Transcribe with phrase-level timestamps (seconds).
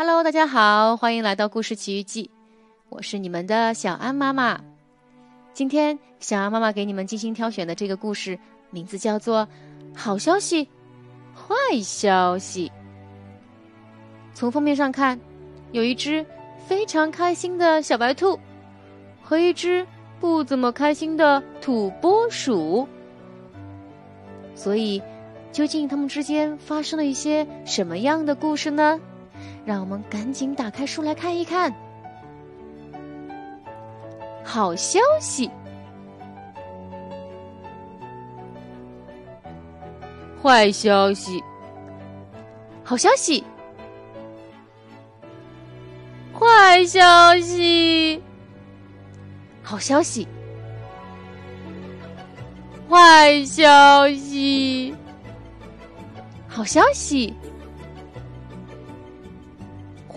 [0.00, 2.30] Hello，大家好，欢迎来到故事奇遇记，
[2.88, 4.60] 我是你们的小安妈妈。
[5.52, 8.38] 今天小安妈妈给你们精心挑选的这个故事，
[8.70, 9.44] 名字叫做
[9.98, 10.68] 《好消息，
[11.34, 12.68] 坏消息》。
[14.34, 15.18] 从封面上看，
[15.72, 16.24] 有一只
[16.64, 18.38] 非常开心的小白兔，
[19.20, 19.84] 和一只
[20.20, 22.86] 不怎么开心的土拨鼠。
[24.54, 25.02] 所以，
[25.50, 29.00] 究竟他们之间发生了一些什么样的故事呢？
[29.64, 31.74] 让我们赶紧打开书来看一看。
[34.42, 35.50] 好消息，
[40.42, 41.44] 坏消息，
[42.82, 43.44] 好消息，
[46.32, 48.22] 坏消息，
[49.62, 50.26] 好消息，
[52.88, 54.94] 坏消息，
[56.48, 57.34] 好消息。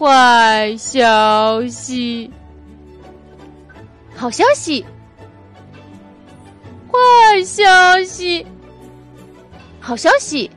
[0.00, 2.30] 坏消息，
[4.16, 4.82] 好消息，
[6.88, 8.46] 坏消息，
[9.78, 10.50] 好消息，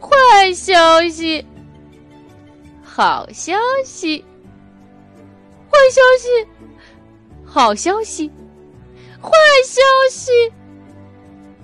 [0.00, 1.44] 坏消息，
[2.82, 4.24] 好消息，
[5.70, 6.48] 坏消息，
[7.44, 8.30] 好消息，
[9.20, 9.30] 坏
[9.66, 10.32] 消息，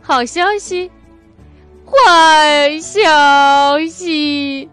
[0.02, 0.91] 好消息，
[1.86, 4.69] 坏消息。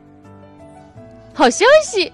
[1.41, 2.07] 好消息，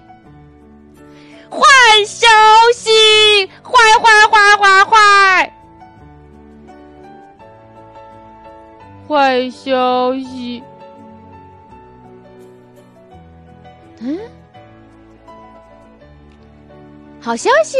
[1.50, 1.59] 坏
[2.06, 2.25] 消
[2.73, 5.53] 息，坏坏坏坏坏，
[9.05, 10.64] 坏消息。
[14.00, 14.17] 嗯，
[17.20, 17.78] 好消息，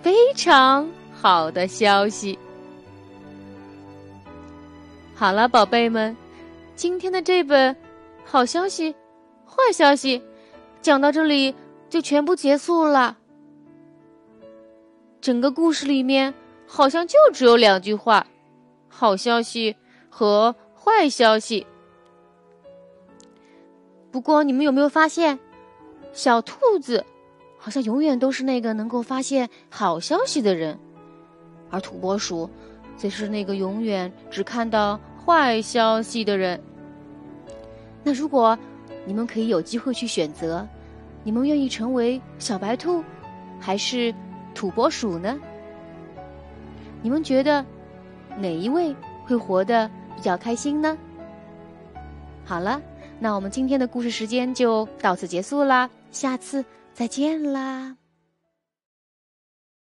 [0.00, 2.38] 非常好的消息。
[5.14, 6.16] 好了，宝贝们。
[6.74, 7.76] 今天的这本
[8.24, 8.94] 好消息、
[9.44, 10.22] 坏消息
[10.80, 11.54] 讲到这里
[11.90, 13.18] 就全部结束了。
[15.20, 16.32] 整个故事里面
[16.66, 18.26] 好像就只有两句话：
[18.88, 19.76] 好消息
[20.08, 21.66] 和坏消息。
[24.10, 25.38] 不过你们有没有发现，
[26.12, 27.04] 小兔子
[27.58, 30.78] 好像永远都是那个能够发现好消息的人，
[31.70, 32.50] 而土拨鼠
[32.96, 34.98] 则是那个永远只看到。
[35.24, 36.60] 坏消息的人。
[38.02, 38.58] 那如果
[39.04, 40.66] 你们可以有机会去选择，
[41.22, 43.02] 你们愿意成为小白兔，
[43.60, 44.14] 还是
[44.54, 45.38] 土拨鼠呢？
[47.00, 47.64] 你们觉得
[48.38, 48.94] 哪一位
[49.24, 50.96] 会活得比较开心呢？
[52.44, 52.82] 好了，
[53.20, 57.96] 那我们今天的故事时间就到此结束啦，下次再见啦。